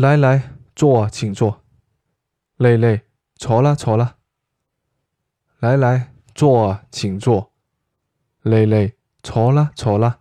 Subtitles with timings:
[0.00, 1.62] 来来，坐，请坐。
[2.56, 3.02] 累累，
[3.34, 4.16] 坐了坐了。
[5.58, 7.52] 来来，坐，请坐。
[8.40, 10.20] 累累，坐了坐了。